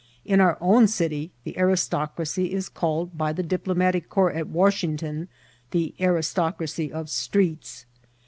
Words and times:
In 0.25 0.41
our 0.41 0.57
own 0.59 0.87
city 0.87 1.29
the 1.43 1.53
anstocracy 1.59 2.53
is 2.53 2.69
called 2.69 3.15
by 3.15 3.33
the 3.33 3.43
diplomatic 3.43 4.09
corps 4.09 4.31
at 4.33 4.47
Washington 4.47 5.27
the 5.69 5.93
aristocracy 5.99 6.91
of 6.91 7.07
streets. 7.07 7.85